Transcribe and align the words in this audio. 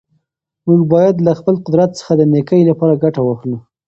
موږ 0.67 0.81
باید 0.93 1.15
له 1.25 1.31
خپل 1.39 1.55
قدرت 1.65 1.91
څخه 1.99 2.13
د 2.15 2.21
نېکۍ 2.33 2.61
لپاره 2.69 2.99
ګټه 3.03 3.21
واخلو. 3.23 3.57